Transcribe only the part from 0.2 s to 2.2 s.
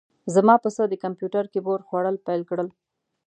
زما پسه د کمپیوتر کیبورډ خوړل